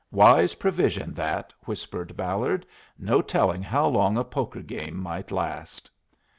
'""Wise 0.11 0.55
provision 0.55 1.13
that," 1.13 1.53
whispered 1.65 2.17
Ballard. 2.17 2.65
"No 2.97 3.21
telling 3.21 3.61
how 3.61 3.85
long 3.85 4.17
a 4.17 4.23
poker 4.23 4.63
game 4.63 4.97
might 4.97 5.29
last." 5.29 5.91